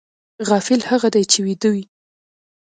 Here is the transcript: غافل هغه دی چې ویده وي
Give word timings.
غافل 0.47 0.81
هغه 0.91 1.07
دی 1.15 1.23
چې 1.31 1.39
ویده 1.45 1.69
وي 1.73 1.85